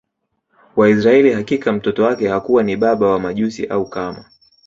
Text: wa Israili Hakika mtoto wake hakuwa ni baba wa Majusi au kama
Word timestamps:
wa 0.75 0.89
Israili 0.89 1.33
Hakika 1.33 1.71
mtoto 1.73 2.03
wake 2.03 2.27
hakuwa 2.27 2.63
ni 2.63 2.77
baba 2.77 3.07
wa 3.11 3.19
Majusi 3.19 3.65
au 3.67 3.89
kama 3.89 4.25